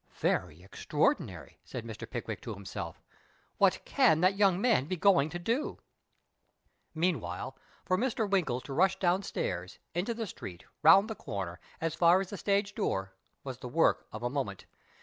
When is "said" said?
1.63-1.85